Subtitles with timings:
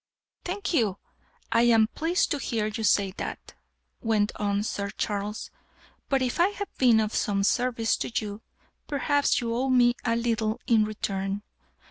[0.43, 0.97] "Thank you;
[1.51, 3.53] I am pleased to hear you say that,"
[4.01, 5.51] went on Sir Charles.
[6.09, 8.41] "But if I have been of some service to you,
[8.87, 11.43] perhaps you owe me a little in return.